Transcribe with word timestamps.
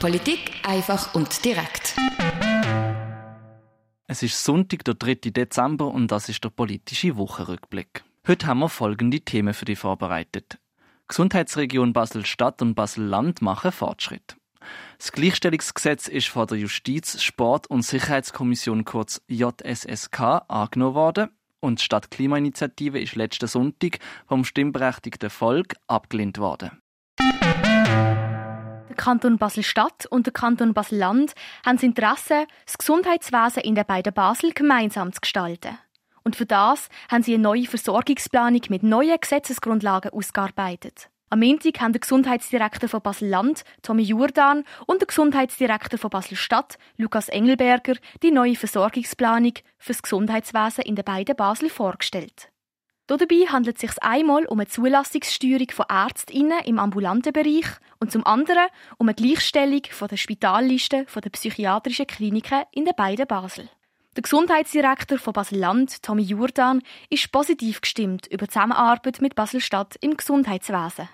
Politik 0.00 0.52
einfach 0.64 1.14
und 1.14 1.44
direkt. 1.44 1.94
Es 4.06 4.22
ist 4.22 4.42
Sonntag, 4.42 4.84
der 4.84 4.94
3. 4.94 5.14
Dezember 5.30 5.88
und 5.88 6.10
das 6.10 6.28
ist 6.28 6.42
der 6.42 6.48
politische 6.48 7.16
Wochenrückblick. 7.16 8.02
Heute 8.26 8.46
haben 8.46 8.60
wir 8.60 8.68
folgende 8.68 9.20
Themen 9.20 9.54
für 9.54 9.66
dich 9.66 9.78
vorbereitet. 9.78 10.58
Gesundheitsregion 11.06 11.92
Basel-Stadt 11.92 12.62
und 12.62 12.74
Basel-Land 12.74 13.42
machen 13.42 13.72
Fortschritt. 13.72 14.36
Das 14.98 15.12
Gleichstellungsgesetz 15.12 16.08
ist 16.08 16.28
von 16.28 16.46
der 16.46 16.58
Justiz-, 16.58 17.22
Sport- 17.22 17.68
und 17.68 17.82
Sicherheitskommission 17.82 18.84
kurz 18.84 19.22
JSSK 19.28 20.42
angenommen 20.48 20.94
worden 20.94 21.28
und 21.60 21.80
die 21.80 21.84
Stadtklimainitiative 21.84 23.00
ist 23.00 23.14
letzten 23.14 23.46
Sonntag 23.46 23.98
vom 24.26 24.44
stimmberechtigten 24.44 25.30
Volk 25.30 25.76
abgelehnt 25.86 26.38
worden. 26.38 26.80
Der 27.20 28.96
Kanton 28.96 29.38
Basel-Stadt 29.38 30.06
und 30.06 30.26
der 30.26 30.32
Kanton 30.32 30.74
Basel-Land 30.74 31.34
haben 31.64 31.76
das 31.76 31.82
Interesse, 31.82 32.46
das 32.66 32.78
Gesundheitswesen 32.78 33.62
in 33.62 33.74
den 33.74 33.86
beiden 33.86 34.12
Basel 34.12 34.52
gemeinsam 34.52 35.12
zu 35.12 35.20
gestalten. 35.20 35.78
Und 36.22 36.36
für 36.36 36.46
das 36.46 36.88
haben 37.10 37.22
sie 37.22 37.34
eine 37.34 37.42
neue 37.42 37.66
Versorgungsplanung 37.66 38.62
mit 38.68 38.82
neuen 38.82 39.18
Gesetzesgrundlagen 39.20 40.12
ausgearbeitet. 40.12 41.09
Am 41.32 41.38
Montag 41.38 41.80
haben 41.80 41.92
der 41.92 42.00
Gesundheitsdirektor 42.00 42.88
von 42.88 43.02
Basel-Land, 43.02 43.62
Tommy 43.82 44.02
Jordan, 44.02 44.64
und 44.86 45.00
der 45.00 45.06
Gesundheitsdirektor 45.06 45.96
von 45.96 46.10
Basel-Stadt, 46.10 46.76
Lukas 46.96 47.28
Engelberger, 47.28 47.94
die 48.24 48.32
neue 48.32 48.56
Versorgungsplanung 48.56 49.52
für 49.78 49.92
das 49.92 50.02
Gesundheitswesen 50.02 50.82
in 50.82 50.96
den 50.96 51.04
beiden 51.04 51.36
Basel 51.36 51.70
vorgestellt. 51.70 52.50
Dabei 53.06 53.46
handelt 53.46 53.76
es 53.76 53.82
sich 53.82 54.02
einmal 54.02 54.44
um 54.46 54.58
eine 54.58 54.66
Zulassungssteuerung 54.66 55.70
von 55.70 55.86
ÄrztInnen 55.88 56.64
im 56.64 56.80
ambulanten 56.80 57.32
Bereich 57.32 57.66
und 58.00 58.10
zum 58.10 58.26
anderen 58.26 58.66
um 58.98 59.08
eine 59.08 59.14
Gleichstellung 59.14 59.82
von 59.88 60.08
der 60.08 60.16
Spitalliste 60.16 61.06
der 61.14 61.30
psychiatrischen 61.30 62.08
Kliniken 62.08 62.64
in 62.72 62.86
den 62.86 62.96
beiden 62.96 63.28
Basel. 63.28 63.68
Der 64.16 64.24
Gesundheitsdirektor 64.24 65.18
von 65.18 65.32
Basel-Land, 65.32 66.02
Tommy 66.02 66.22
Jordan, 66.22 66.82
ist 67.08 67.30
positiv 67.30 67.82
gestimmt 67.82 68.26
über 68.26 68.46
die 68.46 68.52
Zusammenarbeit 68.52 69.20
mit 69.20 69.36
Basel-Stadt 69.36 69.94
im 70.00 70.16
Gesundheitswesen. 70.16 71.08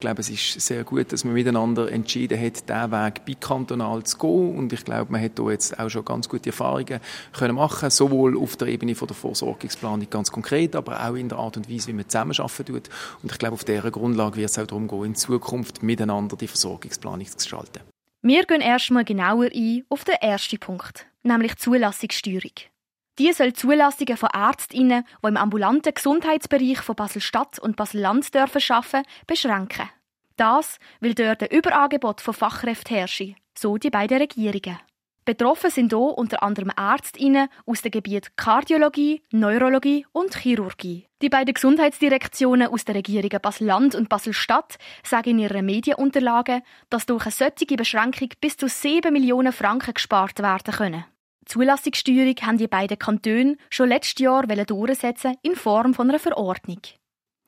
Ich 0.00 0.06
glaube, 0.06 0.22
es 0.22 0.30
ist 0.30 0.58
sehr 0.66 0.82
gut, 0.82 1.12
dass 1.12 1.24
man 1.24 1.34
miteinander 1.34 1.92
entschieden 1.92 2.40
hat, 2.40 2.66
diesen 2.66 2.90
Weg 2.90 3.22
bikantonal 3.26 4.02
zu 4.02 4.16
gehen. 4.16 4.56
Und 4.56 4.72
ich 4.72 4.82
glaube, 4.82 5.12
man 5.12 5.22
hat 5.22 5.32
hier 5.38 5.50
jetzt 5.50 5.78
auch 5.78 5.90
schon 5.90 6.06
ganz 6.06 6.26
gute 6.26 6.48
Erfahrungen 6.48 7.00
können 7.34 7.54
machen 7.54 7.90
sowohl 7.90 8.34
auf 8.38 8.56
der 8.56 8.68
Ebene 8.68 8.94
von 8.94 9.08
der 9.08 9.14
Vorsorgungsplanung 9.14 10.08
ganz 10.08 10.32
konkret, 10.32 10.74
aber 10.74 11.06
auch 11.06 11.16
in 11.16 11.28
der 11.28 11.36
Art 11.36 11.58
und 11.58 11.70
Weise, 11.70 11.88
wie 11.88 11.92
man 11.92 12.08
zusammenarbeiten 12.08 12.64
tut. 12.64 12.88
Und 13.22 13.30
ich 13.30 13.38
glaube, 13.38 13.52
auf 13.52 13.64
dieser 13.64 13.90
Grundlage 13.90 14.36
wird 14.36 14.48
es 14.48 14.58
auch 14.58 14.66
darum 14.66 14.88
gehen, 14.88 15.04
in 15.04 15.14
Zukunft 15.16 15.82
miteinander 15.82 16.34
die 16.34 16.48
Versorgungsplanung 16.48 17.26
zu 17.26 17.36
gestalten. 17.36 17.80
Wir 18.22 18.44
gehen 18.44 18.62
erstmal 18.62 19.04
genauer 19.04 19.50
ein 19.54 19.84
auf 19.90 20.04
den 20.04 20.14
ersten 20.14 20.58
Punkt, 20.58 21.04
nämlich 21.24 21.52
die 21.56 21.58
Zulassungssteuerung. 21.58 22.69
Die 23.20 23.34
soll 23.34 23.52
Zulassungen 23.52 24.16
von 24.16 24.30
Ärztinnen, 24.30 25.04
die 25.22 25.28
im 25.28 25.36
ambulanten 25.36 25.92
Gesundheitsbereich 25.92 26.78
von 26.78 26.96
Basel-Stadt 26.96 27.58
und 27.58 27.76
Basel-Land 27.76 28.34
dürfen 28.34 28.62
arbeiten, 28.70 29.06
beschränken. 29.26 29.90
Das, 30.38 30.78
weil 31.00 31.12
dort 31.12 31.42
ein 31.42 31.50
Überangebot 31.50 32.22
von 32.22 32.32
Fachkräften 32.32 32.96
herrscht, 32.96 33.34
so 33.54 33.76
die 33.76 33.90
beiden 33.90 34.16
Regierungen. 34.16 34.78
Betroffen 35.26 35.70
sind 35.70 35.92
hier 35.92 35.98
unter 35.98 36.42
anderem 36.42 36.72
Ärztinnen 36.74 37.50
aus 37.66 37.82
den 37.82 37.90
Gebieten 37.90 38.30
Kardiologie, 38.36 39.22
Neurologie 39.32 40.06
und 40.12 40.34
Chirurgie. 40.34 41.06
Die 41.20 41.28
beiden 41.28 41.52
Gesundheitsdirektionen 41.52 42.68
aus 42.68 42.86
den 42.86 42.96
Regierungen 42.96 43.42
Basel-Land 43.42 43.96
und 43.96 44.08
Basel-Stadt 44.08 44.78
sagen 45.04 45.32
in 45.32 45.40
ihren 45.40 45.66
Medienunterlagen, 45.66 46.62
dass 46.88 47.04
durch 47.04 47.26
eine 47.26 47.32
solche 47.32 47.76
Beschränkung 47.76 48.30
bis 48.40 48.56
zu 48.56 48.66
7 48.66 49.12
Millionen 49.12 49.52
Franken 49.52 49.92
gespart 49.92 50.38
werden 50.38 50.72
können. 50.72 51.04
Zulassungssteuerung 51.50 52.36
haben 52.42 52.58
die 52.58 52.68
beiden 52.68 52.96
Kantone 52.96 53.56
schon 53.70 53.88
letztes 53.88 54.22
Jahr 54.22 54.46
durchsetzen 54.46 55.34
in 55.42 55.56
Form 55.56 55.94
von 55.94 56.08
einer 56.08 56.20
Verordnung. 56.20 56.80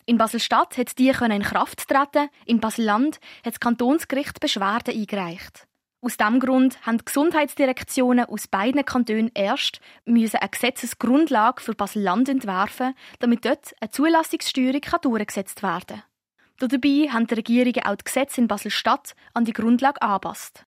In 0.06 0.18
Basel-Stadt 0.18 0.76
hat 0.76 0.98
die 0.98 1.10
in 1.10 1.42
Kraft 1.42 1.86
treten, 1.86 2.28
in 2.44 2.58
Basel-Land 2.58 3.20
hat 3.44 3.52
das 3.54 3.60
Kantonsgericht 3.60 4.40
Beschwerden 4.40 4.92
eingereicht. 4.92 5.68
Aus 6.00 6.16
diesem 6.16 6.40
Grund 6.40 6.84
haben 6.84 6.98
die 6.98 7.04
Gesundheitsdirektionen 7.04 8.24
aus 8.24 8.48
beiden 8.48 8.84
Kantonen 8.84 9.30
erst 9.34 9.80
müssen 10.04 10.38
eine 10.38 10.50
Gesetzesgrundlage 10.50 11.62
für 11.62 11.74
Basel-Land 11.76 12.28
entwerfen, 12.28 12.94
damit 13.20 13.44
dort 13.44 13.72
eine 13.80 13.90
Zulassungssteuerung 13.92 14.80
durchgesetzt 15.00 15.62
werden 15.62 16.02
kann. 16.58 16.70
Dabei 16.70 17.08
haben 17.08 17.28
die 17.28 17.34
Regierungen 17.34 17.84
auch 17.84 17.94
die 17.94 18.04
Gesetze 18.04 18.40
in 18.40 18.48
Basel-Stadt 18.48 19.14
an 19.32 19.44
die 19.44 19.52
Grundlage 19.52 20.02
angepasst. 20.02 20.64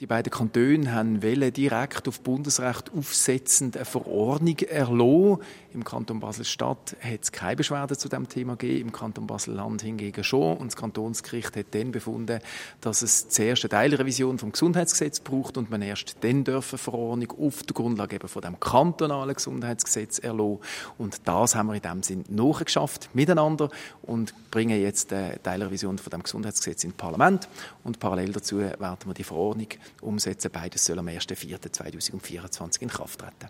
Die 0.00 0.06
beiden 0.06 0.30
Kantone 0.30 0.92
haben 0.92 1.20
direkt 1.20 2.06
auf 2.06 2.20
Bundesrecht 2.20 2.92
aufsetzend 2.96 3.76
eine 3.76 3.84
Verordnung 3.84 4.56
erlassen. 4.60 5.42
Im 5.74 5.82
Kanton 5.82 6.20
Basel-Stadt 6.20 6.96
hat 7.00 7.22
es 7.22 7.32
keine 7.32 7.56
Beschwerden 7.56 7.98
zu 7.98 8.08
dem 8.08 8.28
Thema 8.28 8.54
gegeben, 8.54 8.88
im 8.88 8.92
Kanton 8.92 9.26
Basel-Land 9.26 9.82
hingegen 9.82 10.22
schon. 10.22 10.56
Und 10.56 10.68
das 10.68 10.76
Kantonsgericht 10.76 11.56
hat 11.56 11.66
dann 11.72 11.90
befunden, 11.90 12.38
dass 12.80 13.02
es 13.02 13.28
zuerst 13.28 13.64
eine 13.64 13.70
Teilrevision 13.70 14.38
vom 14.38 14.52
Gesundheitsgesetz 14.52 15.18
braucht 15.18 15.56
und 15.56 15.68
man 15.68 15.82
erst 15.82 16.16
dann 16.20 16.44
dürfen 16.44 16.78
Verordnung 16.78 17.32
auf 17.36 17.64
der 17.64 17.74
Grundlage 17.74 18.14
eben 18.14 18.28
von 18.28 18.42
dem 18.42 18.60
kantonalen 18.60 19.34
Gesundheitsgesetz 19.34 20.20
erlassen. 20.20 20.60
Und 20.98 21.22
das 21.24 21.56
haben 21.56 21.66
wir 21.66 21.74
in 21.74 21.82
dem 21.82 22.04
Sinn 22.04 22.24
nachgeschafft 22.28 23.10
miteinander 23.14 23.68
und 24.02 24.32
bringen 24.52 24.80
jetzt 24.80 25.12
eine 25.12 25.42
Teilrevision 25.42 25.98
von 25.98 26.10
dem 26.10 26.22
Gesundheitsgesetz 26.22 26.84
ins 26.84 26.94
Parlament. 26.94 27.48
Und 27.82 27.98
parallel 27.98 28.30
dazu 28.30 28.58
werden 28.58 28.98
wir 29.04 29.14
die 29.14 29.24
Verordnung 29.24 29.66
umsetzen. 30.00 30.50
Beides 30.52 30.84
soll 30.84 30.98
am 30.98 31.08
1.4.2024 31.08 32.82
in 32.82 32.88
Kraft 32.88 33.20
treten. 33.20 33.48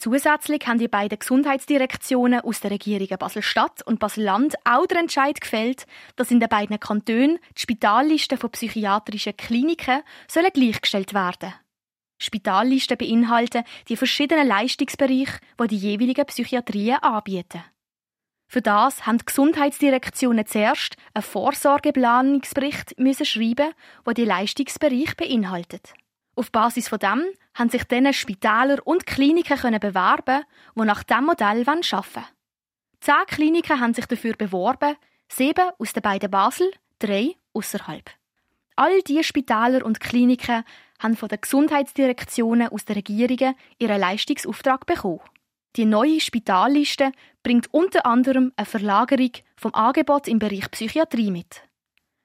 Zusätzlich 0.00 0.66
haben 0.66 0.78
die 0.78 0.88
beiden 0.88 1.18
Gesundheitsdirektionen 1.18 2.40
aus 2.40 2.60
der 2.60 2.70
Regierungen 2.70 3.18
Basel-Stadt 3.18 3.82
und 3.86 4.00
Basel-Land 4.00 4.54
auch 4.64 4.86
den 4.86 4.96
Entscheid 4.96 5.38
gefällt, 5.38 5.86
dass 6.16 6.30
in 6.30 6.40
den 6.40 6.48
beiden 6.48 6.80
Kantonen 6.80 7.38
die 7.54 7.60
Spitallisten 7.60 8.38
von 8.38 8.50
psychiatrischen 8.50 9.36
Kliniken 9.36 10.02
sollen 10.26 10.48
gleichgestellt 10.54 11.12
werden. 11.12 11.52
Spitallisten 12.18 12.96
beinhalten 12.96 13.62
die 13.88 13.96
verschiedenen 13.96 14.48
Leistungsbereiche, 14.48 15.38
die 15.60 15.66
die 15.66 15.76
jeweiligen 15.76 16.24
Psychiatrien 16.24 16.96
anbieten. 17.02 17.62
Für 18.52 18.62
das 18.62 19.06
haben 19.06 19.18
die 19.18 19.26
Gesundheitsdirektionen 19.26 20.44
zuerst 20.44 20.96
einen 21.14 21.22
Vorsorgeplanungsbericht 21.22 22.96
schreiben, 23.24 23.72
der 24.04 24.14
die 24.14 24.24
Leistungsbereiche 24.24 25.14
beinhaltet. 25.14 25.94
Auf 26.34 26.50
Basis 26.50 26.88
von 26.88 26.98
dem 26.98 27.22
haben 27.54 27.70
sich 27.70 27.84
dann 27.84 28.12
Spitäler 28.12 28.84
und 28.84 29.06
Kliniken 29.06 29.78
bewerben, 29.78 30.42
die 30.74 30.82
nach 30.82 31.04
diesem 31.04 31.26
Modell 31.26 31.60
arbeiten 31.60 31.92
wollen. 31.92 32.26
Zehn 32.98 33.26
Kliniken 33.28 33.78
haben 33.78 33.94
sich 33.94 34.06
dafür 34.06 34.34
beworben, 34.34 34.96
sieben 35.28 35.70
aus 35.78 35.92
den 35.92 36.02
beiden 36.02 36.32
Basel, 36.32 36.72
drei 36.98 37.36
außerhalb. 37.52 38.10
All 38.74 39.00
diese 39.02 39.22
Spitäler 39.22 39.84
und 39.84 40.00
Kliniken 40.00 40.64
haben 40.98 41.16
von 41.16 41.28
den 41.28 41.40
Gesundheitsdirektionen 41.40 42.70
aus 42.70 42.84
den 42.84 42.96
Regierungen 42.96 43.54
ihren 43.78 44.00
Leistungsauftrag 44.00 44.86
bekommen. 44.86 45.20
Die 45.76 45.84
neue 45.84 46.20
Spitalliste 46.20 47.12
bringt 47.42 47.72
unter 47.72 48.04
anderem 48.04 48.52
eine 48.56 48.66
Verlagerung 48.66 49.30
vom 49.56 49.74
Angebot 49.74 50.26
im 50.26 50.38
Bereich 50.38 50.70
Psychiatrie 50.70 51.30
mit. 51.30 51.62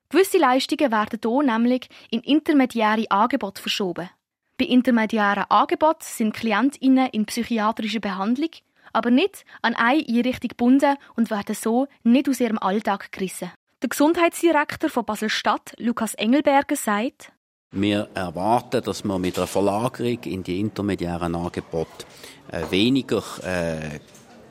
Gewisse 0.10 0.38
Leistungen 0.38 0.92
werden 0.92 1.20
hier 1.22 1.44
nämlich 1.44 1.88
in 2.10 2.22
intermediäre 2.22 3.06
Angebote 3.10 3.62
verschoben. 3.62 4.10
Bei 4.58 4.66
intermediären 4.66 5.46
Angeboten 5.50 6.02
sind 6.02 6.34
KlientInnen 6.34 7.10
in 7.10 7.26
psychiatrischer 7.26 8.00
Behandlung, 8.00 8.52
aber 8.94 9.12
nicht 9.12 9.46
an 9.62 9.76
eine 9.76 10.06
Einrichtung 10.08 10.50
gebunden 10.50 10.96
und 11.16 11.30
werden 11.30 11.56
so 11.56 11.88
nicht 12.04 12.30
aus 12.30 12.40
ihrem 12.40 12.58
Alltag 12.58 13.12
gerissen. 13.12 13.52
Der 13.82 13.90
Gesundheitsdirektor 13.90 14.90
von 14.90 15.06
Basel-Stadt, 15.06 15.74
Lukas 15.78 16.14
Engelberger, 16.16 16.78
sagt, 16.78 17.34
wir 17.72 18.10
erwarten, 18.14 18.82
dass 18.84 19.04
wir 19.04 19.20
mit 19.20 19.38
einer 19.38 19.48
Verlagerung 19.48 20.20
in 20.24 20.44
die 20.44 20.60
intermediären 20.60 21.36
Angebote 21.36 22.06
äh, 22.52 22.64
weniger 22.70 23.24
äh, 23.44 24.00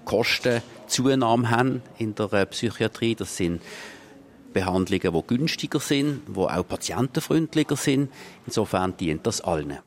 Kostenzunahme 0.05 1.51
haben 1.51 1.83
in 1.99 2.15
der 2.15 2.33
äh, 2.33 2.47
Psychiatrie. 2.47 3.15
Das 3.15 3.37
sind 3.37 3.63
Behandlungen, 4.53 5.13
die 5.13 5.27
günstiger 5.27 5.81
sind, 5.81 6.23
die 6.29 6.39
auch 6.39 6.69
patientenfreundlicher 6.69 7.77
sind. 7.77 8.11
Insofern 8.47 8.97
dient 8.97 9.27
das 9.27 9.41
allen. 9.41 9.79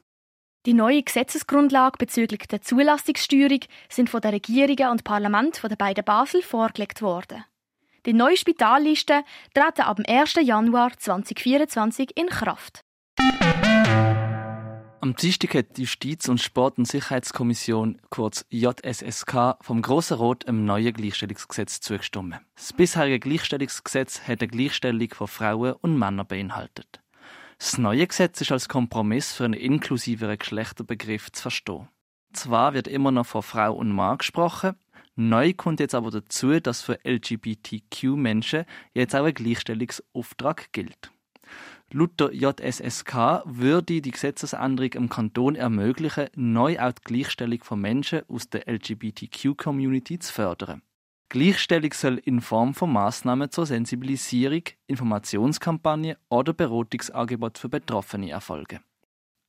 Die 0.66 0.74
neue 0.74 1.02
Gesetzesgrundlage 1.02 1.98
bezüglich 1.98 2.48
der 2.50 2.62
Zulassungssteuerung 2.62 3.62
sind 3.88 4.10
von 4.10 4.20
der 4.20 4.34
Regierung 4.34 4.92
und 4.92 5.06
Parlament 5.06 5.58
von 5.58 5.70
den 5.70 5.78
beiden 5.78 6.04
Basel 6.04 6.42
vorgelegt 6.42 7.02
worden. 7.02 7.46
Die 8.06 8.14
neue 8.14 8.36
Spitalliste 8.36 9.24
treten 9.54 9.82
ab 9.82 9.98
dem 9.98 10.06
1. 10.06 10.36
Januar 10.42 10.92
2024 10.98 12.18
in 12.18 12.28
Kraft. 12.28 12.82
Am 15.08 15.16
Dienstag 15.16 15.54
hat 15.54 15.78
die 15.78 15.84
Justiz- 15.84 16.28
und 16.28 16.42
Sport- 16.42 16.80
und 16.80 16.86
Sicherheitskommission, 16.86 18.02
kurz 18.10 18.46
JSSK, 18.50 19.56
vom 19.62 19.82
Grossen 19.82 20.18
Rot 20.18 20.46
einem 20.46 20.66
neuen 20.66 20.92
Gleichstellungsgesetz 20.92 21.80
zugestimmt. 21.80 22.42
Das 22.58 22.74
bisherige 22.74 23.18
Gleichstellungsgesetz 23.18 24.28
hat 24.28 24.42
eine 24.42 24.50
Gleichstellung 24.50 25.08
von 25.14 25.30
Frauen 25.30 25.76
und 25.80 25.98
Männern 25.98 26.28
beinhaltet. 26.28 27.02
Das 27.58 27.78
neue 27.78 28.06
Gesetz 28.06 28.42
ist 28.42 28.52
als 28.52 28.68
Kompromiss 28.68 29.32
für 29.32 29.46
einen 29.46 29.54
inklusiveren 29.54 30.38
Geschlechterbegriff 30.38 31.32
zu 31.32 31.44
verstehen. 31.44 31.88
Zwar 32.34 32.74
wird 32.74 32.90
immer 32.90 33.12
noch 33.12 33.28
von 33.28 33.44
Frau 33.44 33.76
und 33.76 33.94
Mann 33.94 34.18
gesprochen, 34.18 34.76
neu 35.16 35.54
kommt 35.54 35.80
jetzt 35.80 35.96
aber 35.96 36.12
dazu, 36.12 36.60
dass 36.60 36.82
für 36.82 37.00
LGBTQ-Menschen 37.06 38.66
jetzt 38.94 39.16
auch 39.16 39.24
ein 39.24 39.34
Gleichstellungsauftrag 39.34 40.74
gilt. 40.74 41.12
Laut 41.92 42.20
der 42.20 42.34
JSSK 42.34 43.44
würde 43.46 44.02
die 44.02 44.12
Gesetzesänderung 44.12 44.94
im 44.94 45.10
Kanton 45.10 45.56
ermöglichen, 45.56 46.28
neu 46.36 46.80
auch 46.80 46.92
die 46.92 47.02
Gleichstellung 47.04 47.64
von 47.64 47.80
Menschen 47.80 48.22
aus 48.28 48.50
der 48.50 48.68
LGBTQ-Community 48.68 50.20
zu 50.20 50.34
fördern. 50.34 50.82
Gleichstellung 51.30 51.92
soll 51.94 52.18
in 52.20 52.40
Form 52.40 52.74
von 52.74 52.92
Maßnahmen 52.94 53.52
zur 53.52 53.66
Sensibilisierung, 53.66 54.64
Informationskampagne 54.88 56.18
oder 56.30 56.54
Beratungsangebot 56.54 57.58
für 57.58 57.68
Betroffene 57.68 58.30
erfolgen. 58.30 58.80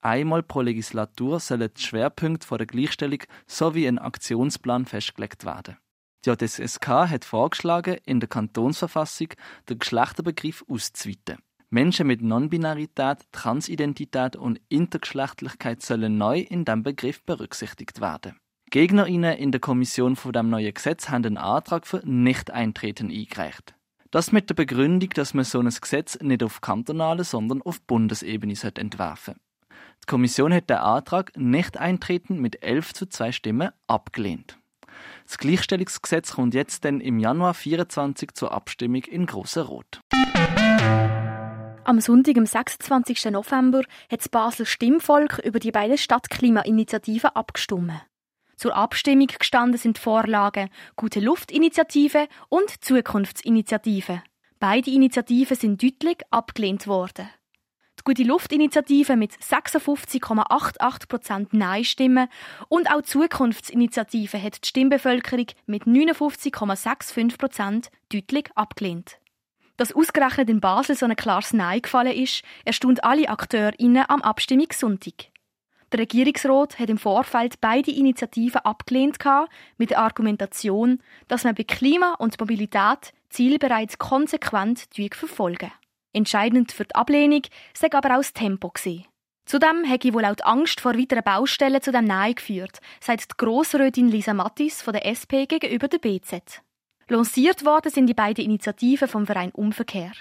Einmal 0.01 0.43
pro 0.43 0.61
Legislatur 0.61 1.41
sollen 1.41 1.71
die 1.77 1.83
Schwerpunkte 1.83 2.57
der 2.57 2.67
Gleichstellung 2.67 3.21
sowie 3.47 3.87
ein 3.87 3.99
Aktionsplan 3.99 4.87
festgelegt 4.87 5.45
werden. 5.45 5.77
Die 6.25 6.31
JSSK 6.31 6.89
hat 6.89 7.25
vorgeschlagen, 7.25 7.99
in 8.05 8.21
der 8.21 8.29
Kantonsverfassung 8.29 9.29
den 9.69 9.79
Geschlechterbegriff 9.79 10.65
auszuweiten. 10.69 11.39
Menschen 11.71 12.07
mit 12.07 12.23
Nonbinarität, 12.23 13.19
Transidentität 13.31 14.37
und 14.37 14.61
Intergeschlechtlichkeit 14.71 15.83
sollen 15.83 16.17
neu 16.17 16.41
in 16.41 16.65
diesem 16.65 16.83
Begriff 16.83 17.23
berücksichtigt 17.25 18.01
werden. 18.01 18.39
GegnerInnen 18.71 19.37
in 19.37 19.53
der 19.53 19.61
Kommission 19.61 20.17
von 20.17 20.33
dem 20.33 20.49
neuen 20.49 20.73
Gesetz 20.73 21.11
haben 21.11 21.27
einen 21.27 21.37
Antrag 21.37 21.87
für 21.87 22.01
Nicht-Eintreten 22.05 23.11
eingereicht. 23.11 23.75
Das 24.11 24.33
mit 24.33 24.49
der 24.49 24.55
Begründung, 24.55 25.11
dass 25.11 25.35
man 25.35 25.45
so 25.45 25.61
ein 25.61 25.69
Gesetz 25.69 26.19
nicht 26.23 26.43
auf 26.43 26.63
kantonaler, 26.63 27.25
sondern 27.25 27.61
auf 27.61 27.83
Bundesebene 27.83 28.55
entwerfen 28.75 29.35
sollte. 29.35 29.41
Die 30.03 30.07
Kommission 30.07 30.55
hat 30.55 30.71
den 30.71 30.79
Antrag 30.79 31.33
Nicht-Eintreten 31.37 32.41
mit 32.41 32.63
11 32.63 32.95
zu 32.95 33.07
2 33.07 33.33
Stimmen 33.33 33.71
abgelehnt. 33.87 34.59
Das 35.27 35.37
Gleichstellungsgesetz 35.37 36.33
kommt 36.33 36.55
jetzt 36.55 36.87
dann 36.87 37.01
im 37.01 37.19
Januar 37.19 37.53
24 37.53 38.33
zur 38.33 38.53
Abstimmung 38.53 39.05
in 39.05 39.27
Grosser 39.27 39.65
Rot. 39.65 40.01
Am 41.89 42.01
Sonntag, 42.03 42.37
am 42.37 42.45
26. 42.45 43.31
November, 43.31 43.79
hat 44.11 44.21
das 44.21 44.29
Basel 44.29 44.67
Stimmvolk 44.67 45.39
über 45.39 45.59
die 45.59 45.71
beiden 45.71 45.97
Stadtklimainitiativen 45.97 47.31
abgestimmt. 47.31 48.05
Zur 48.57 48.77
Abstimmung 48.77 49.29
gestanden 49.29 49.79
sind 49.79 49.97
Vorlagen 49.97 50.69
Gute 50.97 51.21
Luftinitiative 51.21 52.29
und 52.51 52.85
Zukunftsinitiative. 52.85 54.23
Beide 54.61 54.91
Initiativen 54.91 55.57
sind 55.57 55.83
deutlich 55.83 56.19
abgelehnt 56.31 56.87
worden. 56.89 57.31
Die 57.99 58.05
Gute 58.05 58.25
Luftinitiative 58.25 59.17
mit 59.17 59.33
56,88% 59.33 61.47
Nein-Stimmen 61.53 62.29
und 62.69 62.91
auch 62.91 63.01
die 63.01 63.09
Zukunftsinitiative 63.09 64.43
hat 64.43 64.63
die 64.63 64.69
Stimmbevölkerung 64.69 65.47
mit 65.65 65.85
59,65% 65.85 67.89
deutlich 68.13 68.51
abgelehnt. 68.55 69.18
Dass 69.79 69.93
ausgerechnet 69.93 70.51
in 70.51 70.61
Basel 70.61 70.97
so 70.97 71.07
ein 71.07 71.17
klares 71.17 71.55
Nein 71.55 71.81
gefallen 71.81 72.13
ist, 72.13 72.43
erstaunt 72.65 73.05
alle 73.05 73.29
AkteurInnen 73.29 74.05
am 74.09 74.21
Abstimmungssonntag. 74.21 75.31
Der 75.93 76.01
Regierungsrat 76.01 76.79
hat 76.79 76.91
im 76.91 76.99
Vorfeld 76.99 77.61
beide 77.61 77.91
Initiativen 77.91 78.61
abgelehnt 78.63 79.19
mit 79.79 79.91
der 79.91 80.01
Argumentation, 80.01 81.01
dass 81.29 81.45
man 81.45 81.55
bei 81.55 81.63
Klima 81.63 82.15
und 82.19 82.39
Mobilität 82.39 83.15
Ziel 83.31 83.59
bereits 83.59 83.99
konsequent 83.99 84.89
verfolgen. 85.13 85.73
Entscheidend 86.13 86.73
für 86.73 86.85
die 86.85 86.95
Ablehnung 86.95 87.43
sei 87.73 87.89
aber 87.93 88.15
auch 88.15 88.19
das 88.19 88.33
Tempo 88.33 88.71
gewesen. 88.71 89.05
Zudem 89.47 89.85
hätte 89.85 90.13
wohl 90.13 90.25
auch 90.25 90.35
die 90.35 90.45
Angst 90.45 90.81
vor 90.81 90.95
weiteren 90.95 91.23
Baustellen 91.23 91.81
zu 91.81 91.93
dem 91.93 92.05
Nein 92.05 92.35
geführt, 92.35 92.81
sagt 93.01 93.31
die 93.31 93.37
Grossrätin 93.37 94.09
Lisa 94.09 94.35
Mattis 94.35 94.83
von 94.83 94.93
der 94.93 95.07
SP 95.07 95.47
gegenüber 95.47 95.89
der 95.89 95.99
BZ. 95.99 96.63
Lanciert 97.11 97.65
worden 97.65 97.91
sind 97.91 98.07
die 98.07 98.15
beiden 98.15 98.45
Initiativen 98.45 99.09
vom 99.09 99.27
Verein 99.27 99.51
Umverkehr. 99.53 100.13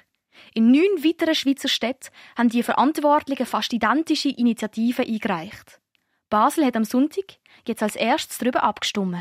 In 0.54 0.72
neun 0.72 1.04
weiteren 1.04 1.36
Schweizer 1.36 1.68
Städten 1.68 2.10
haben 2.38 2.50
die 2.50 2.64
Verantwortlichen 2.64 3.46
fast 3.46 3.74
identische 3.74 4.30
Initiativen 4.30 5.06
eingereicht. 5.06 5.82
Basel 6.30 6.66
hat 6.66 6.78
am 6.78 6.86
Sonntag 6.86 7.26
jetzt 7.68 7.84
als 7.84 7.96
erstes 7.96 8.38
darüber 8.38 8.64
abgestimmt. 8.64 9.18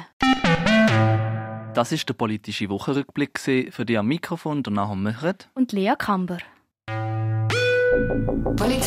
Das 1.74 1.92
ist 1.92 2.08
der 2.08 2.14
politische 2.14 2.68
Wochenrückblick 2.68 3.38
für 3.40 3.84
die 3.84 3.98
am 3.98 4.06
Mikrofon 4.06 4.62
der 4.62 4.72
Nahum 4.72 5.02
Möchert 5.02 5.48
und 5.54 5.72
Lea 5.72 5.94
Kamber. 5.98 6.38
Polit 8.56 8.84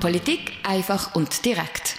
Politik 0.00 0.52
einfach 0.64 1.14
und 1.14 1.44
direkt. 1.44 1.96